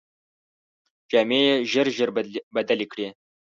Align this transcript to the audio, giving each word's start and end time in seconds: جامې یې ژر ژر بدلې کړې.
جامې 1.11 1.39
یې 1.47 1.55
ژر 1.71 1.87
ژر 1.95 2.09
بدلې 2.55 2.85
کړې. 2.91 3.07